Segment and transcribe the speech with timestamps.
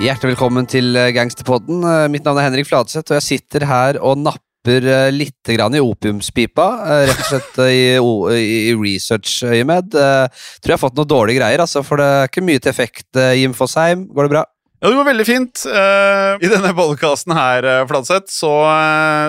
[0.00, 1.80] Hjertelig velkommen til eh, Gangsterpodden.
[1.80, 5.74] Eh, Mitt navn er Henrik Fladseth, og jeg sitter her og napper eh, litt grann
[5.74, 6.66] i opiumspipa.
[6.84, 7.96] eh, Rett og slett eh,
[8.36, 9.90] i, i research-øyemed.
[9.94, 13.08] Tror jeg har fått noen dårlige greier, altså, for det er ikke mye til effekt.
[13.38, 14.44] Jim Fosheim, går det bra?
[14.80, 15.64] Ja, det går veldig fint.
[15.66, 18.52] I denne podkasten her, Fladseth, så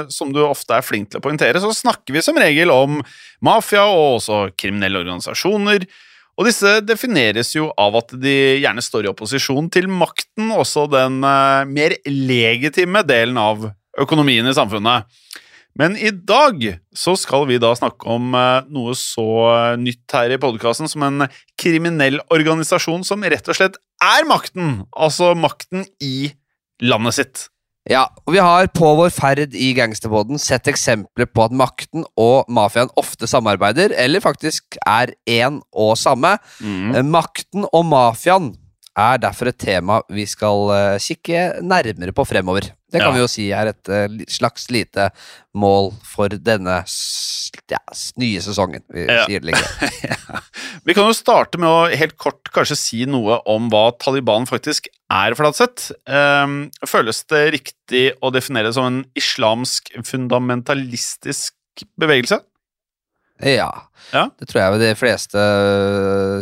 [0.08, 3.02] som du ofte er flink til å poengtere, så snakker vi som regel om
[3.44, 5.84] mafia og også kriminelle organisasjoner.
[6.40, 11.20] Og disse defineres jo av at de gjerne står i opposisjon til makten, også den
[11.20, 13.68] mer legitime delen av
[14.00, 15.10] økonomien i samfunnet.
[15.80, 16.60] Men i dag
[16.96, 21.06] så skal vi da snakke om eh, noe så eh, nytt her i podkasten som
[21.08, 21.28] en
[21.60, 24.82] kriminell organisasjon som rett og slett er makten.
[24.92, 26.34] Altså makten i
[26.84, 27.48] landet sitt.
[27.90, 32.52] Ja, og vi har på vår ferd i gangsterboden sett eksempler på at makten og
[32.52, 36.36] mafiaen ofte samarbeider, eller faktisk er én og samme.
[36.62, 37.00] Mm.
[37.10, 38.52] Makten og mafiaen
[38.98, 42.72] er derfor et tema vi skal eh, kikke nærmere på fremover.
[42.92, 43.16] Det kan Ja.
[43.16, 45.10] vi jo si er et eh, slags lite
[45.56, 46.82] mål for denne
[47.72, 47.80] ja,
[48.20, 48.84] nye sesongen.
[48.92, 49.06] Vi
[50.12, 50.42] Ja.
[50.84, 54.90] Vi kan jo starte med å helt kort kanskje si noe om hva Taliban faktisk
[55.12, 55.92] er, Fladseth.
[56.10, 61.56] Um, føles det riktig å definere det som en islamsk fundamentalistisk
[62.00, 62.42] bevegelse?
[63.46, 63.72] Ja.
[64.12, 64.26] Ja.
[64.40, 65.42] Det tror jeg de fleste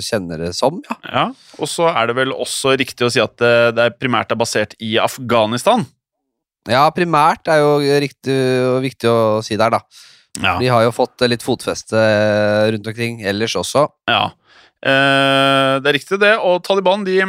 [0.01, 0.95] kjenner det som, ja.
[1.05, 1.25] Ja.
[1.61, 4.39] Og så er det vel også riktig å si at det, det er primært er
[4.39, 5.85] basert i Afghanistan.
[6.69, 9.83] Ja, primært er jo riktig og viktig å si der, da.
[10.39, 10.57] Ja.
[10.61, 13.87] Vi har jo fått litt fotfeste øh, rundt omkring ellers også.
[14.09, 14.31] Ja,
[14.85, 16.35] eh, det er riktig det.
[16.45, 17.21] Og Taliban de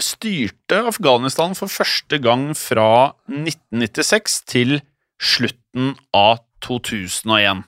[0.00, 4.78] styrte Afghanistan for første gang fra 1996 til
[5.22, 7.64] slutten av 2001.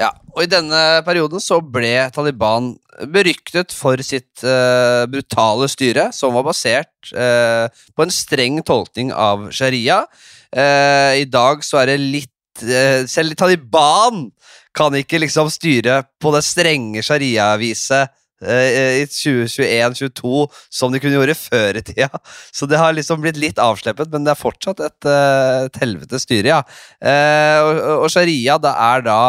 [0.00, 2.72] Ja, og i denne perioden så ble Taliban
[3.12, 9.50] beryktet for sitt uh, brutale styre, som var basert uh, på en streng tolkning av
[9.52, 10.02] sharia.
[10.56, 12.28] Uh, I dag så er det litt
[13.08, 14.26] Selv Taliban
[14.76, 18.10] kan ikke liksom styre på det strenge sharia-viset
[18.42, 22.10] i 2021-2022 som de kunne gjøre før i tida.
[22.52, 26.58] Så det har liksom blitt litt avsleppet, men det er fortsatt et, et helvetes styre,
[26.58, 26.60] ja.
[27.64, 29.20] Og, og sharia, det er da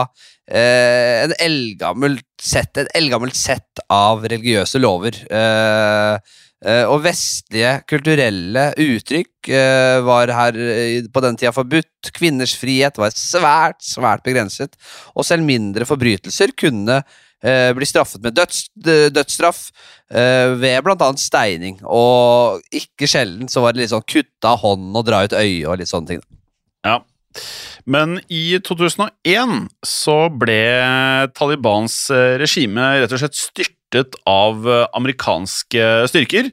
[0.50, 5.18] eh, en eldgammelt sett, et eldgammelt sett av religiøse lover.
[5.30, 6.36] Eh,
[6.66, 12.14] eh, og vestlige kulturelle uttrykk eh, var her eh, på den tida forbudt.
[12.16, 14.78] Kvinners frihet var svært, svært begrenset.
[15.16, 17.04] Og selv mindre forbrytelser kunne
[17.42, 19.72] bli straffet med døds, dødsstraff
[20.62, 21.80] ved annet steining.
[21.90, 25.80] Og ikke sjelden så var det litt sånn kutta hånden og dra ut øyet og
[25.82, 26.22] litt sånne ting.
[26.86, 27.00] Ja.
[27.86, 30.62] Men i 2001 så ble
[31.38, 36.52] Talibans eh, regime rett og slett styrtet av eh, amerikanske styrker.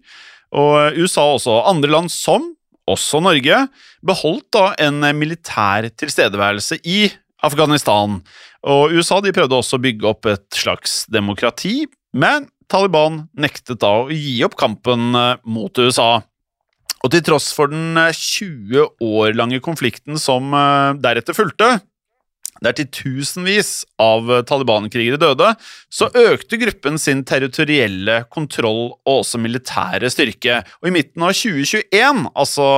[0.56, 2.54] Og USA og også andre land, som
[2.88, 3.66] også Norge,
[4.06, 7.10] beholdt da en militær tilstedeværelse i
[7.44, 8.20] Afghanistan.
[8.66, 11.82] Og USA de prøvde også å bygge opp et slags demokrati,
[12.16, 16.18] men Taliban nektet da å gi opp kampen eh, mot USA.
[17.04, 21.78] Og til tross for den eh, 20 år lange konflikten som eh, deretter fulgte,
[22.64, 25.52] der titusenvis av eh, Taliban-krigere døde,
[25.90, 30.60] så økte gruppen sin territorielle kontroll og også militære styrke.
[30.82, 32.68] Og i midten av 2021, altså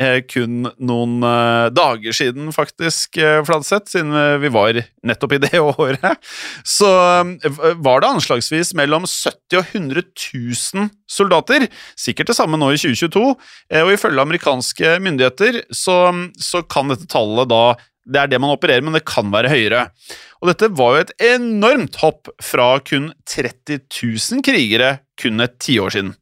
[0.00, 5.58] eh, kun noen eh, dager siden faktisk, eh, Fladseth, siden vi var nettopp i det
[5.72, 6.18] året,
[6.66, 6.88] så
[7.78, 10.02] var det anslagsvis mellom 70 og 100
[10.34, 11.66] 000 soldater.
[11.98, 13.34] Sikkert det samme nå i 2022,
[13.72, 15.98] eh, og ifølge amerikanske myndigheter så,
[16.38, 17.62] så kan dette tallet da
[18.08, 19.88] det er det man opererer, med, men det kan være høyere.
[20.40, 25.94] Og dette var jo et enormt hopp fra kun 30 000 krigere kun et tiår
[25.96, 26.16] siden.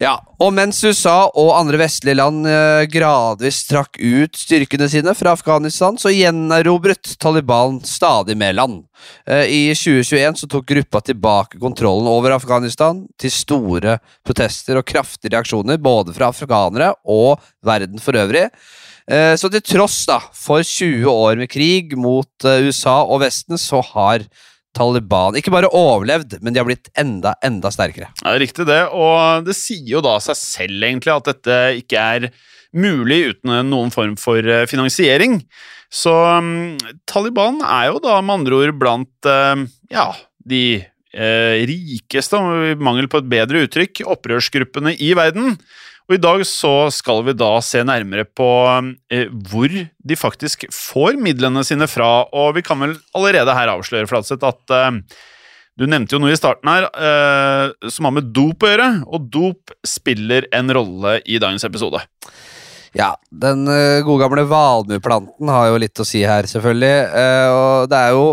[0.00, 5.34] Ja, og mens USA og andre vestlige land eh, gradvis trakk ut styrkene sine fra
[5.36, 8.78] Afghanistan, så gjenerobret Taliban stadig mer land.
[9.28, 15.34] Eh, I 2021 så tok gruppa tilbake kontrollen over Afghanistan til store protester og kraftige
[15.36, 18.46] reaksjoner både fra afghanere og verden for øvrig.
[19.08, 23.58] Eh, Så til tross da, for 20 år med krig mot eh, USA og Vesten,
[23.60, 24.26] så har
[24.76, 28.12] Taliban ikke bare overlevd, men de har blitt enda, enda sterkere.
[28.20, 31.58] Ja, det er riktig det, og det sier jo da seg selv egentlig at dette
[31.80, 32.30] ikke er
[32.76, 35.40] mulig uten noen form for eh, finansiering.
[35.90, 36.78] Så um,
[37.10, 39.58] Taliban er jo da med andre ord blant uh,
[39.90, 40.06] ja,
[40.46, 40.62] de
[41.18, 42.38] uh, rikeste,
[42.78, 45.56] mangel på et bedre uttrykk, opprørsgruppene i verden.
[46.10, 48.46] Og I dag så skal vi da se nærmere på
[49.14, 52.24] eh, hvor de faktisk får midlene sine fra.
[52.34, 54.98] Og vi kan vel allerede her avsløre Flatseth, at eh,
[55.78, 59.28] du nevnte jo noe i starten her eh, som har med dop å gjøre, og
[59.30, 62.02] dop spiller en rolle i dagens episode.
[62.98, 63.70] Ja, den
[64.02, 66.96] gode gamle valmueplanten har jo litt å si her, selvfølgelig.
[67.54, 68.24] Og det er jo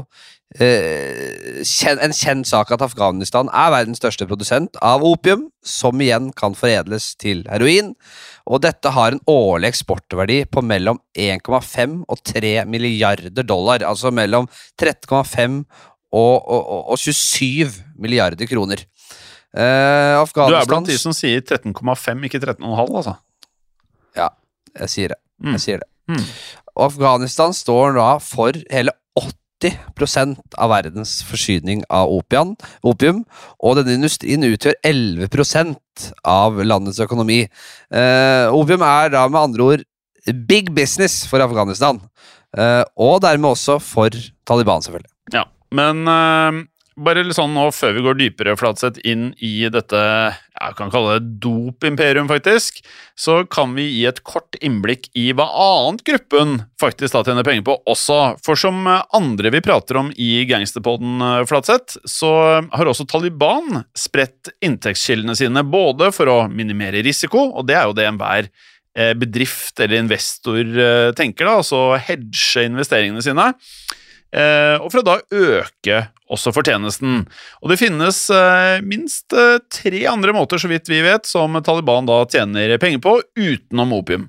[0.56, 7.16] en kjent sak at Afghanistan er verdens største produsent av opium, som igjen kan foredles
[7.20, 7.94] til heroin.
[8.48, 13.84] Og dette har en årlig eksportverdi på mellom 1,5 og 3 milliarder dollar.
[13.84, 14.48] Altså mellom
[14.80, 15.66] 13,5
[16.16, 17.68] og, og, og 27
[18.00, 18.86] milliarder kroner.
[19.58, 23.16] Uh, du er blant de som sier 13,5, ikke 13,5, altså?
[24.16, 24.30] Ja,
[24.84, 25.20] jeg sier det.
[25.42, 25.56] Mm.
[25.56, 25.90] Jeg sier det.
[26.08, 26.24] Mm.
[26.78, 28.94] Afghanistan står da for hele
[29.58, 32.56] 80% av verdens forsyning av opium,
[32.86, 33.24] opium,
[33.58, 37.44] og denne industrien utgjør 11% av landets økonomi.
[37.90, 39.86] Eh, opium er da med andre ord
[40.48, 42.00] big business for Afghanistan,
[42.58, 44.14] eh, og dermed også for
[44.46, 45.14] Taliban, selvfølgelig.
[45.34, 46.64] Ja, men eh,
[46.98, 50.02] bare litt sånn nå før vi går dypere Flatseth, inn i dette
[50.58, 52.80] jeg kan kalle det dopimperium, faktisk,
[53.18, 57.66] så kan vi gi et kort innblikk i hva annet gruppen faktisk da tjener penger
[57.68, 58.20] på også.
[58.46, 62.32] For som andre vi prater om i Gangsterpodden, Flatseth, så
[62.74, 67.98] har også Taliban spredt inntektskildene sine, både for å minimere risiko, og det er jo
[67.98, 68.50] det enhver
[68.98, 73.52] eh, bedrift eller investor eh, tenker, da, altså hedge investeringene sine.
[74.36, 77.22] Eh, og for å da øke også fortjenesten.
[77.64, 82.10] Og det finnes eh, minst eh, tre andre måter, så vidt vi vet, som Taliban
[82.10, 84.28] da tjener penger på, utenom opium.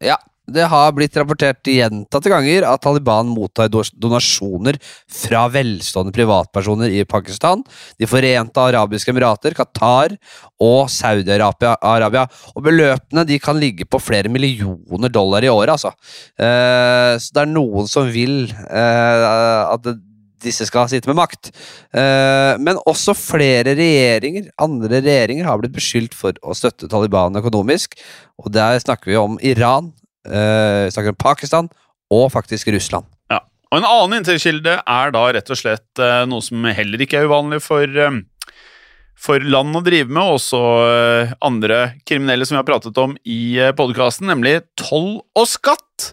[0.00, 0.16] Ja,
[0.54, 4.78] det har blitt rapportert gjentatte ganger at Taliban mottar donasjoner
[5.10, 7.64] fra velstående privatpersoner i Pakistan,
[7.98, 10.16] De forente arabiske emirater, Qatar
[10.60, 12.26] og Saudi-Arabia.
[12.54, 15.94] Og beløpene de kan ligge på flere millioner dollar i året, altså.
[16.38, 19.90] Eh, så det er noen som vil eh, at
[20.44, 21.50] disse skal sitte med makt.
[21.92, 27.98] Eh, men også flere regjeringer, andre regjeringer har blitt beskyldt for å støtte Taliban økonomisk.
[28.40, 29.92] Og der snakker vi om Iran,
[30.28, 31.70] Uh, vi snakker om Pakistan
[32.12, 33.08] og faktisk Russland.
[33.32, 33.40] Ja.
[33.70, 37.30] Og En annen inntektskilde er da rett og slett uh, noe som heller ikke er
[37.30, 38.24] uvanlig for, um,
[39.16, 40.60] for land å drive med, og også
[41.44, 46.12] andre kriminelle som vi har pratet om i podkasten, nemlig toll og skatt.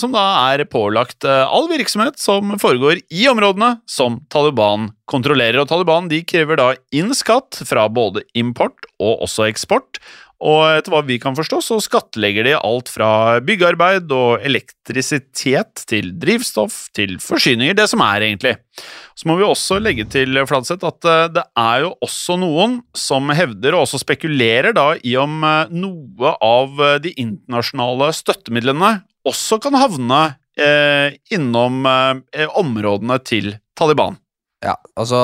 [0.00, 0.22] Som da
[0.54, 5.58] er pålagt all virksomhet som foregår i områdene som Taliban kontrollerer.
[5.60, 10.00] Og Taliban de krever da inn skatt fra både import og også eksport,
[10.44, 16.10] og etter hva vi kan forstå, så skattlegger de alt fra byggearbeid og elektrisitet til
[16.20, 18.56] drivstoff til forsyninger, det som er, egentlig.
[19.16, 23.32] Så må vi også legge til Fladseth, at eh, det er jo også noen som
[23.32, 29.58] hevder, og også spekulerer da, i om eh, noe av eh, de internasjonale støttemidlene også
[29.64, 30.20] kan havne
[30.60, 34.20] eh, innom eh, områdene til Taliban.
[34.66, 35.18] Ja, altså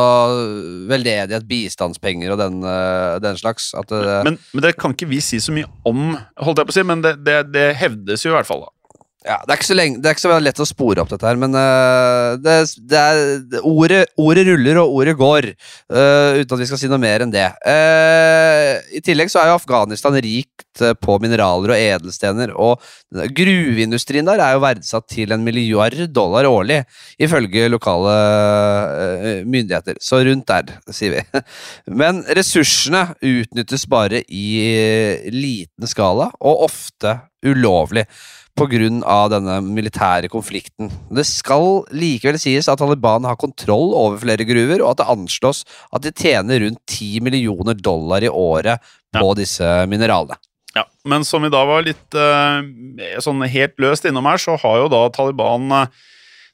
[0.91, 3.73] veldedighet, bistandspenger og den, uh, den slags.
[3.91, 6.79] Det, men, men, det kan ikke vi si så mye om, holdt jeg på å
[6.79, 8.67] si, men det, det, det hevdes jo i hvert fall.
[8.69, 8.75] da.
[9.23, 11.55] Ja, det er, lenge, det er ikke så lett å spore opp dette her, men
[11.55, 12.57] uh, det,
[12.91, 15.47] det er, ordet, ordet, ruller og ordet går,
[15.95, 17.45] uh, uten at vi skal si noe mer enn det.
[17.63, 22.83] Uh, I tillegg så er jo Afghanistan rikt på mineraler og edelstener, og
[23.37, 26.81] gruveindustrien der er jo verdsatt til en milliard dollar årlig,
[27.23, 28.15] ifølge lokale
[29.45, 30.01] myndigheter.
[30.03, 31.43] Så rundt der, sier vi.
[32.01, 34.47] Men ressursene utnyttes bare i
[35.31, 38.09] liten skala, og ofte ulovlig
[38.59, 39.29] pga.
[39.33, 40.91] denne militære konflikten.
[41.11, 45.65] Det skal likevel sies at Taliban har kontroll over flere gruver, og at det anslås
[45.93, 48.79] at de tjener rundt 10 millioner dollar i året
[49.13, 49.35] på ja.
[49.35, 50.39] disse mineralene.
[50.75, 52.65] Ja, Men som vi da var litt uh,
[53.21, 55.87] sånn helt løst innom her, så har jo da Taliban uh,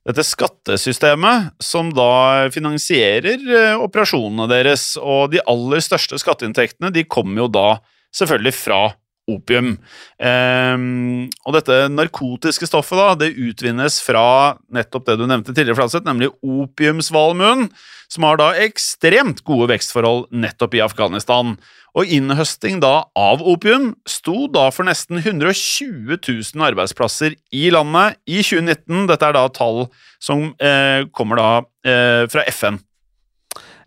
[0.09, 4.97] dette skattesystemet som da finansierer uh, operasjonene deres.
[4.99, 7.69] Og de aller største skatteinntektene de kommer jo da
[8.17, 8.81] selvfølgelig fra
[9.29, 9.77] opium.
[10.19, 16.09] Um, og dette narkotiske stoffet da, det utvinnes fra nettopp det du nevnte tidligere, Flatseth,
[16.09, 17.69] nemlig opiumsvalmuen,
[18.09, 21.57] som har da ekstremt gode vekstforhold nettopp i Afghanistan.
[21.99, 28.43] Og innhøsting da av opium sto da for nesten 120 000 arbeidsplasser i landet i
[28.43, 29.09] 2019.
[29.11, 29.87] Dette er da tall
[30.23, 31.51] som eh, kommer da
[31.89, 32.79] eh, fra FN.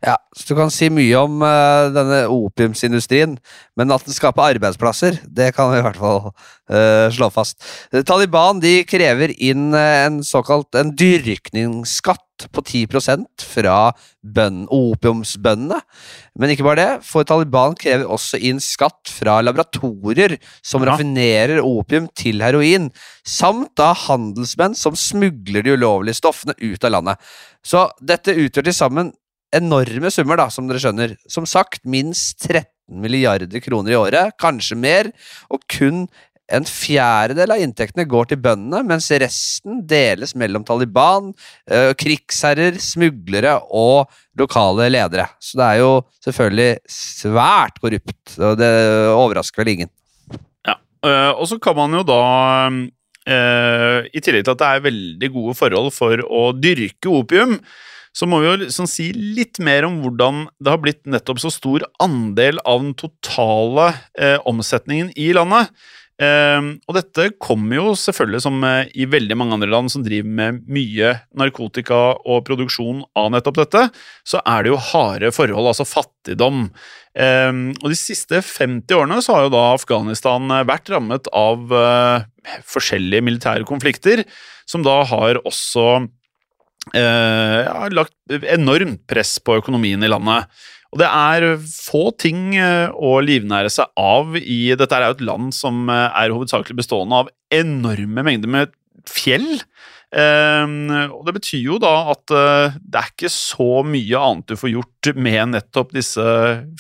[0.02, 3.36] Ja, så Du kan si mye om uh, denne opiumsindustrien,
[3.78, 7.62] men at den skaper arbeidsplasser, det kan vi i hvert fall uh, slå fast.
[8.10, 13.92] Taliban de krever inn uh, en såkalt en dyrkningsskatt på 10% fra
[14.26, 15.78] bønn, opiumsbøndene.
[16.34, 20.92] Men ikke bare det, for Taliban krever også inn skatt fra laboratorier som ja.
[20.92, 22.90] raffinerer opium til heroin,
[23.22, 27.34] samt da handelsmenn som smugler de ulovlige stoffene ut av landet.
[27.62, 29.14] Så dette utgjør til sammen
[29.56, 31.16] enorme summer, da, som dere skjønner.
[31.30, 32.68] Som sagt, minst 13
[33.02, 35.12] milliarder kroner i året, kanskje mer,
[35.52, 36.06] og kun
[36.52, 41.32] en fjerdedel av inntektene går til bøndene, mens resten deles mellom Taliban,
[41.72, 45.30] øh, krigsherrer, smuglere og lokale ledere.
[45.40, 45.92] Så det er jo
[46.26, 48.72] selvfølgelig svært korrupt, og det
[49.14, 49.94] overrasker vel ingen.
[50.68, 52.22] Ja, øh, og så kan man jo da
[53.32, 57.60] øh, I tillegg til at det er veldig gode forhold for å dyrke opium,
[58.12, 61.52] så må vi jo liksom si litt mer om hvordan det har blitt nettopp så
[61.54, 65.72] stor andel av den totale eh, omsetningen i landet.
[66.22, 70.30] Eh, og dette kommer jo selvfølgelig, som eh, i veldig mange andre land som driver
[70.42, 73.88] med mye narkotika og produksjon av nettopp dette,
[74.28, 76.68] så er det jo harde forhold, altså fattigdom.
[77.16, 81.74] Eh, og de siste 50 årene så har jo da Afghanistan eh, vært rammet av
[81.80, 84.26] eh, forskjellige militære konflikter,
[84.70, 86.04] som da har også
[86.96, 90.50] eh, har lagt enormt press på økonomien i landet.
[90.92, 95.26] Og det er få ting eh, å livnære seg av i Dette er jo et
[95.30, 98.76] land som eh, er hovedsakelig bestående av enorme mengder med
[99.08, 99.48] fjell.
[100.12, 104.58] Ehm, og det betyr jo da at uh, det er ikke så mye annet du
[104.60, 106.26] får gjort med nettopp disse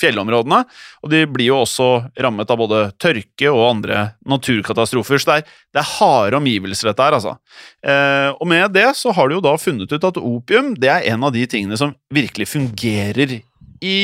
[0.01, 0.61] fjellområdene.
[1.05, 1.89] Og de blir jo også
[2.21, 5.21] rammet av både tørke og andre naturkatastrofer.
[5.21, 7.37] Så det er, det er harde omgivelser, dette her, altså.
[7.79, 11.11] Uh, og med det så har du jo da funnet ut at opium det er
[11.13, 13.39] en av de tingene som virkelig fungerer
[13.81, 13.99] i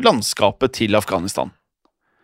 [0.00, 1.50] landskapet til Afghanistan.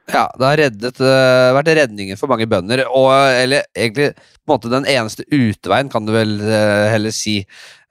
[0.06, 4.52] Ja, det har reddet, uh, vært redningen for mange bønder, og eller egentlig på en
[4.54, 7.40] måte den eneste utveien, kan du vel uh, heller si.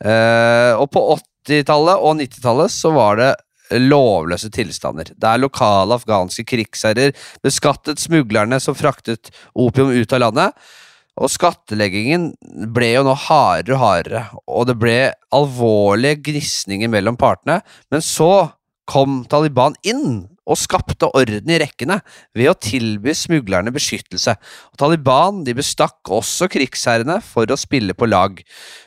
[0.05, 1.01] Og på
[1.47, 3.33] 80-tallet og 90-tallet så var det
[3.71, 10.67] lovløse tilstander, der lokale afghanske krigsherrer beskattet smuglerne som fraktet opium ut av landet.
[11.15, 12.33] Og skattleggingen
[12.75, 14.97] ble jo nå hardere og hardere, og det ble
[15.35, 17.61] alvorlige gnisninger mellom partene.
[17.91, 18.49] Men så
[18.89, 21.99] kom Taliban inn og skapte orden i rekkene
[22.37, 24.35] ved å tilby smuglerne beskyttelse.
[24.73, 28.39] Og Taliban de bestakk også krigsherrene for å spille på lag.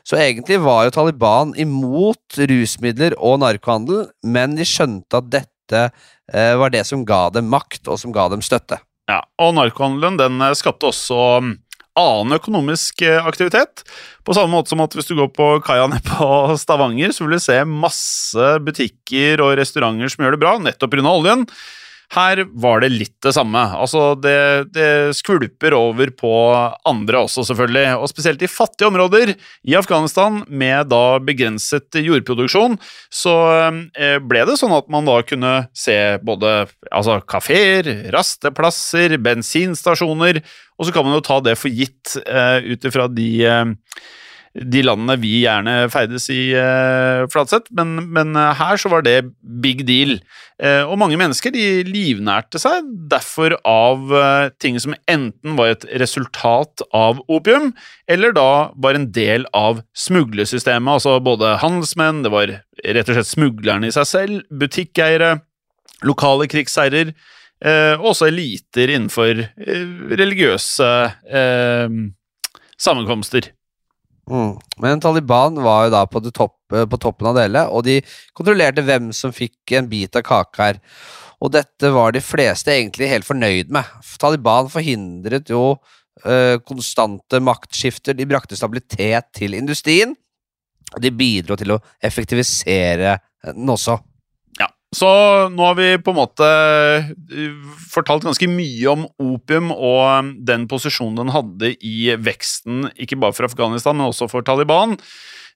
[0.06, 5.84] Så egentlig var jo Taliban imot rusmidler og narkohandel, men de skjønte at dette
[6.32, 8.80] eh, var det som ga dem makt, og som ga dem støtte.
[9.08, 11.54] Ja, og narkohandelen den eh, skapte også mm,
[11.98, 13.84] annen økonomisk eh, aktivitet.
[14.26, 16.28] På samme måte som at hvis du går på kaia nede på
[16.62, 21.10] Stavanger, så vil du se masse butikker og restauranter som gjør det bra, nettopp pga.
[21.10, 21.46] oljen.
[22.14, 23.60] Her var det litt det samme.
[23.76, 24.88] Altså, det, det,
[25.18, 26.32] skvulper over på
[26.88, 27.84] andre også, selvfølgelig.
[28.00, 32.78] Og spesielt i fattige områder i Afghanistan, med da begrenset jordproduksjon,
[33.12, 33.34] så
[33.92, 36.54] eh, ble det sånn at man da kunne se både
[36.88, 40.40] altså, kafeer, rasteplasser, bensinstasjoner,
[40.78, 43.72] og så kan man jo ta det for gitt uh, ut ifra de uh,
[44.58, 49.30] de landene vi gjerne ferdes i, eh, Flatseth, men, men uh, her så var det
[49.62, 50.16] big deal.
[50.58, 54.10] Eh, og mange mennesker de livnærte seg derfor av
[54.58, 57.70] ting som enten var et resultat av opium,
[58.10, 60.98] eller da var en del av smuglersystemet.
[60.98, 65.38] Altså både handelsmenn, det var rett og slett smuglerne i seg selv, butikkeiere,
[66.06, 67.14] lokale krigsherrer.
[67.98, 69.40] og også eliter innenfor
[70.14, 70.90] religiøse
[72.78, 73.50] sammenkomster.
[74.28, 74.58] Mm.
[74.82, 77.98] Men Taliban var jo da på, topp, eh, på, toppen av det hele, og de
[78.36, 80.82] kontrollerte hvem som fikk en bit av kaka her.
[81.38, 83.86] Og dette var de fleste egentlig helt fornøyd med.
[84.20, 85.78] Taliban forhindret jo
[86.24, 90.16] øh, konstante maktskifter, de brakte stabilitet til industrien,
[90.94, 93.98] og de bidro til å effektivisere den også.
[94.96, 95.08] Så
[95.52, 97.08] nå har vi på en måte eh,
[97.92, 103.36] fortalt ganske mye om opium og um, den posisjonen den hadde i veksten, ikke bare
[103.36, 104.96] for Afghanistan, men også for Taliban.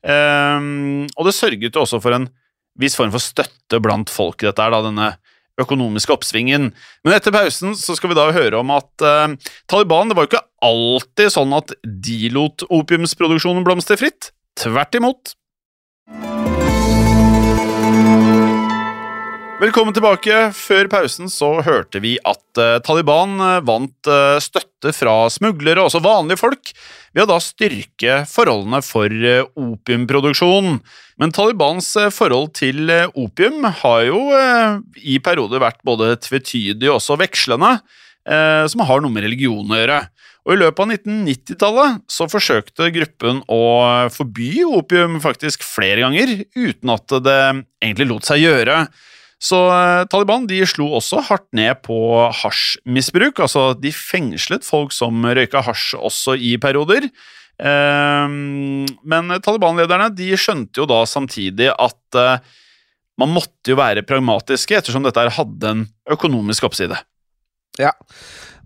[0.05, 2.29] Um, og det sørget jo også for en
[2.81, 5.15] viss form for støtte blant folk i dette, da, denne
[5.61, 6.69] økonomiske oppsvingen.
[7.05, 9.33] Men etter pausen så skal vi da høre om at uh,
[9.71, 14.35] Taliban det var jo ikke alltid sånn at de lot opiumsproduksjonen blomstre fritt.
[14.61, 15.39] Tvert imot.
[19.63, 20.49] Velkommen tilbake.
[20.59, 25.87] Før pausen så hørte vi at uh, Taliban uh, vant uh, støtte fra smuglere og
[25.87, 26.73] også vanlige folk
[27.15, 29.07] ved å da styrke forholdene for
[29.63, 30.81] opiumproduksjon.
[31.23, 34.25] Men Talibans forhold til opium har jo
[34.99, 37.77] i perioder vært både tvetydig og også vekslende,
[38.73, 40.01] som har noe med religion å gjøre.
[40.49, 43.63] Og I løpet av 1990-tallet så forsøkte gruppen å
[44.17, 47.41] forby opium faktisk flere ganger, uten at det
[47.85, 48.87] egentlig lot seg gjøre.
[49.43, 51.99] Så eh, Taliban de slo også hardt ned på
[52.43, 53.43] hasjmisbruk.
[53.43, 57.09] Altså, de fengslet folk som røyka hasj også i perioder.
[57.63, 62.53] Ehm, men Taliban-lederne de skjønte jo da samtidig at eh,
[63.21, 66.97] man måtte jo være pragmatiske, ettersom dette hadde en økonomisk oppside.
[67.81, 67.93] Ja,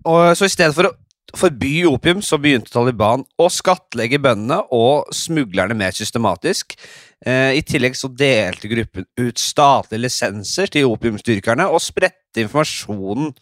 [0.07, 0.95] og så i stedet for å
[1.35, 6.77] forby opium, så begynte Taliban å skattlegge bøndene og smuglerne mer systematisk.
[7.25, 13.33] Eh, I tillegg så delte gruppen ut statlige lisenser til opiumsdyrkerne og spredte informasjonen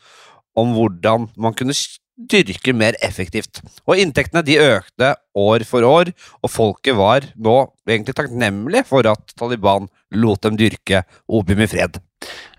[0.56, 1.76] om hvordan man kunne
[2.16, 3.60] dyrke mer effektivt.
[3.84, 6.12] Og inntektene de økte år for år,
[6.42, 12.00] og folket var nå egentlig takknemlig for at Taliban lot dem dyrke opium i fred.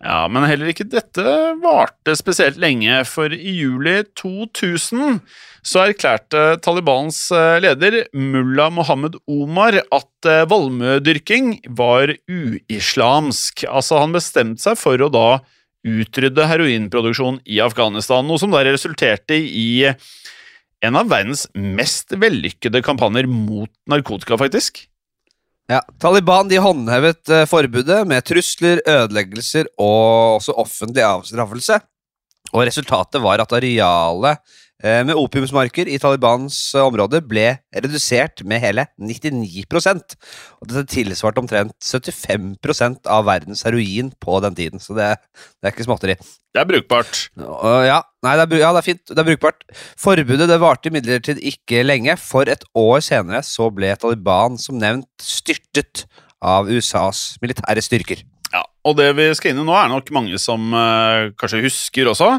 [0.05, 1.25] Ja, men heller ikke dette
[1.63, 5.23] varte spesielt lenge, for i juli 2000
[5.67, 13.65] så erklærte Talibans eh, leder Mullah Mohammed Omar at eh, valmuedyrking var uislamsk.
[13.67, 15.29] Altså, han bestemte seg for å da
[15.87, 19.87] utrydde heroinproduksjon i Afghanistan, noe som da resulterte i
[20.85, 24.85] en av verdens mest vellykkede kampanjer mot narkotika, faktisk.
[25.67, 31.81] Ja, Taliban de håndhevet uh, forbudet med trusler, ødeleggelser og også offentlig avstraffelse.
[32.55, 34.39] Og Resultatet var at arealet
[34.83, 40.17] med opiumsmarker i Talibans uh, område ble redusert med hele 99%
[40.61, 45.15] og Dette tilsvarte omtrent 75% av verdens heroin på den tiden, så det,
[45.57, 46.19] det er ikke småtteri.
[46.57, 47.19] Det er brukbart.
[47.37, 49.03] Ja, nei, det er, ja, det er fint.
[49.11, 49.67] Det er brukbart.
[50.01, 52.15] Forbudet det varte imidlertid ikke lenge.
[52.17, 56.07] For et år senere så ble Taliban som nevnt styrtet
[56.41, 58.25] av USAs militære styrker.
[58.55, 62.09] Ja, og det vi skal inn i nå, er nok mange som uh, kanskje husker
[62.15, 62.31] også.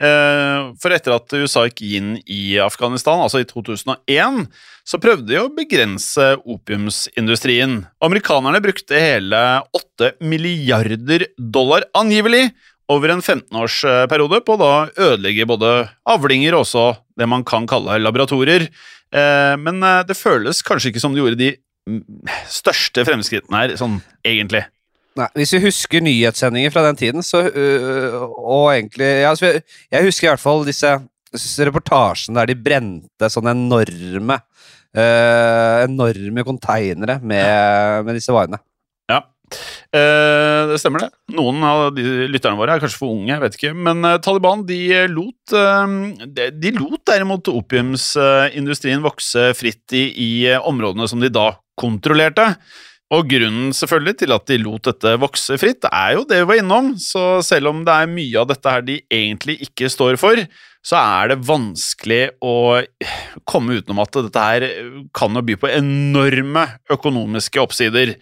[0.00, 4.46] Uh, for etter at USA gikk inn i Afghanistan, altså i 2001,
[4.86, 7.82] så prøvde de å begrense opiumsindustrien.
[8.00, 9.42] Amerikanerne brukte hele
[9.76, 12.48] 8 milliarder dollar, angivelig,
[12.90, 14.72] over en 15-årsperiode på å da
[15.10, 15.74] ødelegge både
[16.10, 16.86] avlinger og også
[17.20, 18.66] det man kan kalle laboratorier.
[19.14, 21.52] Eh, men eh, det føles kanskje ikke som de gjorde de
[21.90, 22.02] mm,
[22.50, 24.64] største fremskrittene her, sånn egentlig.
[25.18, 29.56] Nei, Hvis vi husker nyhetssendinger fra den tiden, så øh, Og egentlig ja, altså,
[29.90, 30.92] Jeg husker i hvert fall disse,
[31.32, 34.38] disse reportasjene der de brente sånne enorme
[34.94, 38.62] øh, Enorme konteinere med, med disse varene.
[39.90, 41.34] Eh, det stemmer, det.
[41.34, 43.72] Noen av de lytterne våre er kanskje for unge, jeg vet ikke.
[43.88, 44.78] Men eh, Taliban de
[45.10, 52.52] lot, eh, de lot derimot opiumsindustrien vokse fritt i, i områdene som de da kontrollerte.
[53.10, 56.60] Og grunnen selvfølgelig til at de lot dette vokse fritt, er jo det vi var
[56.62, 56.92] innom.
[56.94, 60.38] Så selv om det er mye av dette her de egentlig ikke står for,
[60.86, 62.80] så er det vanskelig å
[63.50, 64.66] komme utenom at dette her
[65.16, 66.62] kan jo by på enorme
[66.94, 68.14] økonomiske oppsider.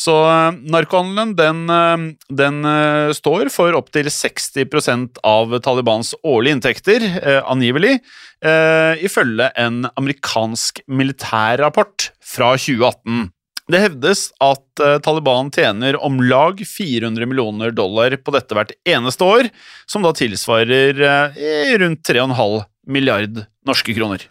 [0.00, 2.06] Så eh, narkohandelen den, eh,
[2.40, 7.98] den eh, står for opptil 60% av Talibans årlige inntekter, eh, angivelig,
[8.40, 13.28] eh, ifølge en amerikansk militærrapport fra 2018.
[13.70, 19.26] Det hevdes at uh, Taliban tjener om lag 400 millioner dollar på dette hvert eneste
[19.26, 19.50] år,
[19.90, 21.40] som da tilsvarer uh,
[21.82, 24.26] rundt 3,5 milliard norske kroner.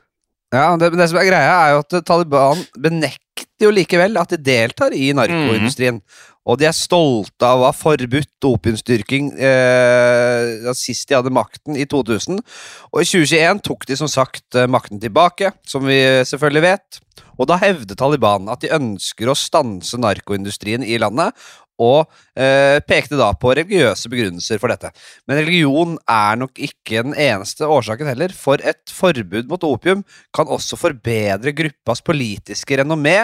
[0.49, 4.39] Ja, det, det, som er greia, er jo at Taliban benekter jo likevel at de
[4.41, 5.99] deltar i narkoindustrien.
[5.99, 6.28] Mm.
[6.49, 11.85] Og de er stolte av å ha forbudt opiumsdyrking eh, sist de hadde makten, i
[11.89, 12.41] 2000.
[12.89, 17.01] Og i 2021 tok de som sagt eh, makten tilbake, som vi selvfølgelig vet.
[17.39, 21.37] Og da hevder Taliban at de ønsker å stanse narkoindustrien i landet,
[21.79, 24.91] og eh, pekte da på religiøse begrunnelser for dette.
[25.29, 30.03] Men religion er nok ikke den eneste årsaken heller, for et forbud mot opium
[30.35, 33.17] kan også forbedre gruppas politiske renommé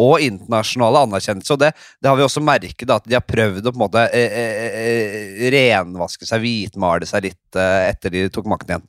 [0.00, 1.54] og internasjonale anerkjennelse.
[1.54, 3.84] Og det, det har vi også merket, da, at de har prøvd å på en
[3.86, 4.78] måte eh, eh,
[5.40, 8.88] eh renvaske seg, hvitmale seg litt eh, etter de tok makten igjen.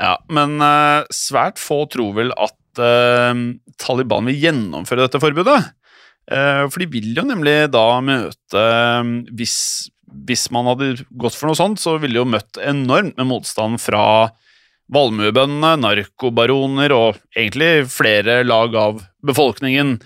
[0.00, 5.58] Ja, men eh, svært få tror vel at Taliban vil gjennomføre dette forbudet.
[6.30, 9.56] Eh, for de vil jo nemlig da møte eh, hvis,
[10.28, 13.82] hvis, man hadde gått for noe sånt, så ville de jo møtt enormt med motstand
[13.82, 14.04] fra
[14.90, 19.98] valmuebøndene, narkobaroner og egentlig flere lag av befolkningen.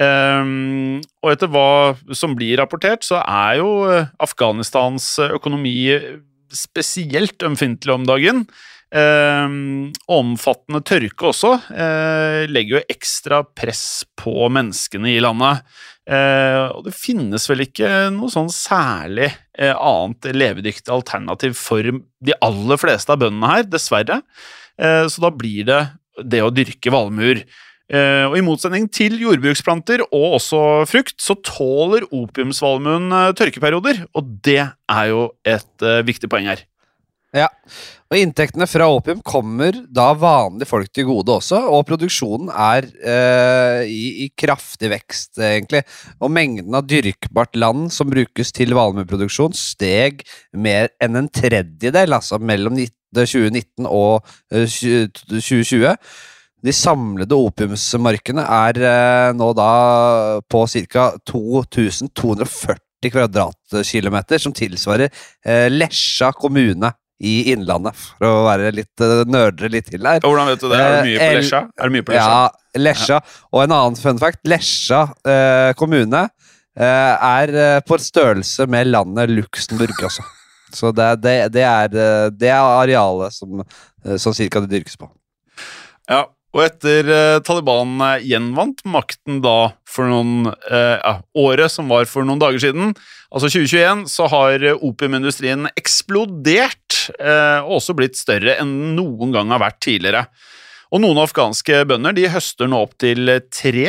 [0.00, 3.68] Um, og etter hva som blir rapportert, så er jo
[4.22, 5.90] Afghanistans økonomi
[6.56, 8.46] spesielt ømfintlig om dagen.
[8.90, 15.62] Um, omfattende tørke også eh, legger jo ekstra press på menneskene i landet.
[16.10, 19.28] Eh, og det finnes vel ikke noe sånn særlig
[19.60, 24.22] uh, annet levedyktig alternativ for de aller fleste av bøndene her, dessverre.
[24.80, 25.80] så da blir det
[26.24, 27.42] det å dyrke valmuer.
[27.92, 34.06] og I motsetning til jordbruksplanter og også frukt, så tåler opiumsvalmuen tørkeperioder.
[34.16, 36.64] Og det er jo et viktig poeng her.
[37.30, 37.46] Ja,
[38.10, 43.84] og inntektene fra opium kommer da vanlige folk til gode også, og produksjonen er eh,
[43.86, 45.84] i, i, kraftig vekst, egentlig.
[46.18, 50.24] Og mengden av dyrkbart land som brukes til valmueproduksjon, steg
[50.58, 52.80] mer enn en tredjedel, altså mellom
[53.14, 55.94] 2019 og eh, 2020.
[56.66, 59.72] De samlede opiumsmarkene er eh, nå da
[60.50, 61.12] på ca.
[61.30, 65.06] 2240 kvadratkilometer, som tilsvarer
[65.46, 66.90] eh, Lesja kommune
[67.20, 70.22] i Innlandet, for å være litt nerdere litt til her.
[70.24, 70.80] Hvordan vet du det?
[70.80, 71.60] Er det mye på eh, Lesja?
[71.76, 72.40] Er det mye på Lesja?
[72.40, 73.20] Ja, Lesja.
[73.52, 74.40] Og en annen fun fact.
[74.48, 77.54] Lesja eh, kommune uh, er
[77.84, 80.24] på størrelse med landet Luxembourg også.
[80.80, 83.64] Så det, det, det, er, det er, arealet som
[84.22, 85.10] som cirka det dyrkes på.
[86.08, 91.90] Ja, og etter uh, Taliban uh, gjenvant makten da for noen uh, ja, Året som
[91.90, 92.94] var for noen dager siden,
[93.30, 96.76] altså 2021, så har opiumindustrien eksplodert
[97.20, 100.26] og også blitt større enn noen gang har vært tidligere.
[100.92, 103.86] Og noen afghanske bønder de høster nå opp til tre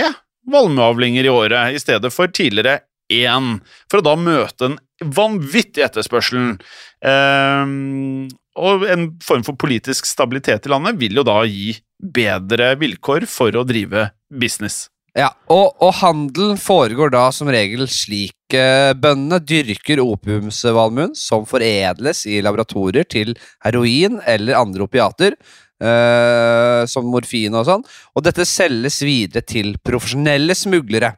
[0.49, 2.79] valmueavlinger i året, i stedet for tidligere
[3.11, 3.57] én,
[3.91, 4.79] for å da møte en
[5.17, 6.55] vanvittig etterspørselen.
[7.01, 8.29] Um,
[8.61, 13.55] og en form for politisk stabilitet i landet vil jo da gi bedre vilkår for
[13.55, 14.87] å drive business.
[15.17, 18.37] Ja, og, og handelen foregår da som regel slik.
[18.51, 25.35] Bøndene dyrker opiumsvalmuen, som foredles i laboratorier til heroin eller andre opiater.
[25.81, 27.83] Uh, som morfin og sånn.
[28.13, 31.15] Og dette selges videre til profesjonelle smuglere.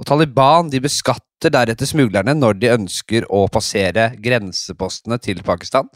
[0.00, 5.86] Og Taliban de beskatter deretter smuglerne når de ønsker å passere grensepostene til Pakistan.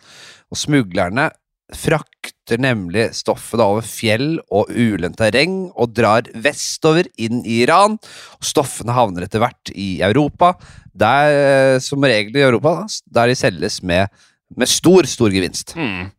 [0.46, 1.26] Og smuglerne
[1.72, 7.96] frakter nemlig stoffet over fjell og ulendt terreng og drar vestover inn i Iran.
[8.44, 10.54] Stoffene havner etter hvert i Europa,
[10.92, 14.12] der, som regel i Europa, der de selges med,
[14.54, 15.72] med stor, stor gevinst.
[15.78, 16.12] Mm.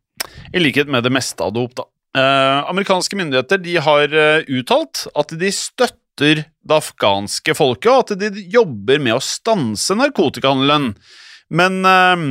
[0.52, 1.86] I likhet med det meste av dop, da.
[2.16, 8.22] Eh, amerikanske myndigheter de har uh, uttalt at de støtter det afghanske folket, og at
[8.32, 10.94] de jobber med å stanse narkotikahandelen.
[11.52, 12.22] Men uh,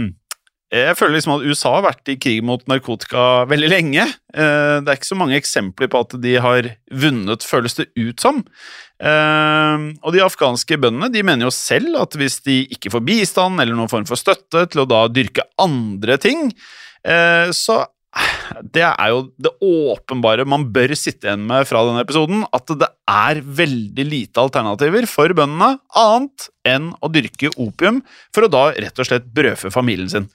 [0.76, 4.06] jeg føler liksom at USA har vært i krig mot narkotika veldig lenge.
[4.36, 8.22] Eh, det er ikke så mange eksempler på at de har vunnet, føles det ut
[8.24, 8.42] som.
[9.00, 13.62] Eh, og de afghanske bøndene de mener jo selv at hvis de ikke får bistand
[13.62, 16.50] eller noen form for støtte til å da dyrke andre ting,
[17.08, 17.84] eh, så
[18.76, 22.88] det er jo det åpenbare man bør sitte igjen med fra denne episoden, at det
[23.12, 28.00] er veldig lite alternativer for bøndene annet enn å dyrke opium
[28.36, 30.30] for å da rett og slett brødfø familien sin.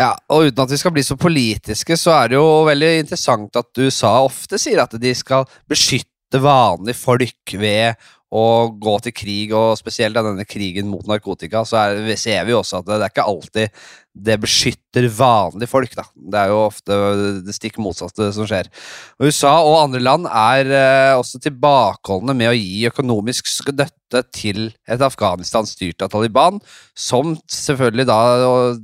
[0.00, 3.60] Ja, og uten at vi skal bli så politiske, så er det jo veldig interessant
[3.60, 7.94] at USA ofte sier at de skal beskytte vanlige folk ved
[8.34, 8.46] å
[8.82, 12.88] gå til krig, og spesielt denne krigen mot narkotika, så er, ser vi også at
[12.88, 15.94] det, det er ikke alltid det beskytter vanlige folk.
[15.98, 16.04] Da.
[16.14, 16.98] Det er jo ofte
[17.46, 18.70] det stikk motsatte som skjer.
[19.18, 24.68] Og USA og andre land er eh, også tilbakeholdne med å gi økonomisk støtte til
[24.86, 26.62] et Afghanistan styrt av Taliban,
[26.94, 28.20] som selvfølgelig da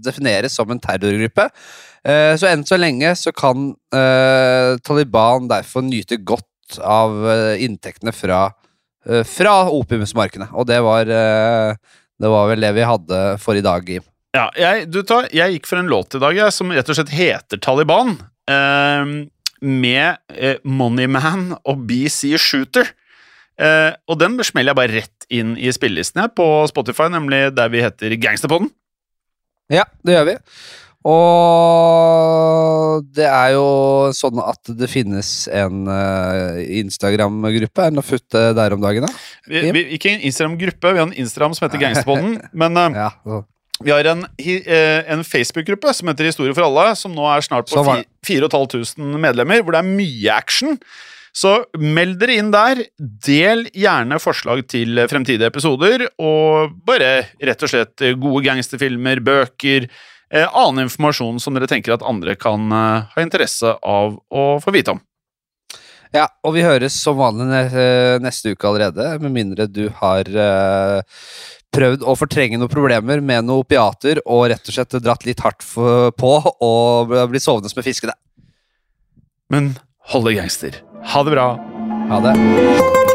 [0.03, 1.47] defineres som en terrorgruppe.
[2.07, 8.15] Eh, så enn så lenge så kan eh, Taliban derfor nyte godt av eh, inntektene
[8.15, 8.70] fra, eh,
[9.27, 10.51] fra opiumsmarkene.
[10.53, 11.75] Og det var, eh,
[12.21, 14.05] det var vel det vi hadde for i dag, Jim.
[14.37, 16.99] Ja, jeg, du tar, jeg gikk for en låt i dag jeg, som rett og
[16.99, 18.15] slett heter Taliban.
[18.51, 19.15] Eh,
[19.61, 22.93] med eh, Moneyman og BC Shooter.
[23.61, 27.83] Eh, og den smeller jeg bare rett inn i spillelistene på Spotify, nemlig der vi
[27.85, 28.71] heter Gangsterpodden.
[29.71, 30.37] Ja, det gjør vi.
[31.09, 33.69] Og det er jo
[34.13, 37.81] sånn at det finnes en uh, Instagram-gruppe.
[37.87, 39.13] Er det noe futt der om dagen, da?
[39.49, 42.37] Vi, vi, ikke en Instagram-gruppe, vi har en Instagram som heter Gangsterpodden.
[42.61, 43.11] men uh, ja,
[43.81, 47.71] vi har en, eh, en Facebook-gruppe som heter Historie for alle, som nå er snart
[47.73, 47.85] på
[48.27, 50.77] 4500 medlemmer, hvor det er mye action.
[51.33, 52.83] Så meld dere inn der.
[52.99, 60.07] Del gjerne forslag til fremtidige episoder, og bare rett og slett gode gangsterfilmer, bøker, eh,
[60.31, 64.95] annen informasjon som dere tenker at andre kan eh, ha interesse av å få vite
[64.95, 65.01] om.
[66.15, 67.47] Ja, og vi høres som vanlig
[68.23, 71.21] neste uke allerede, med mindre du har eh,
[71.71, 75.63] prøvd å fortrenge noen problemer med noen opiater og rett og slett dratt litt hardt
[75.63, 76.33] på
[76.67, 78.17] og blitt sovende som en fiskene.
[79.51, 79.73] Men
[80.11, 80.83] hold det gangster.
[81.15, 81.47] Ha det bra.
[82.11, 83.10] Ha det.